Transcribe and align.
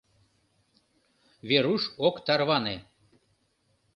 Веруш 1.49 1.83
ок 2.07 2.15
тарване. 2.25 2.75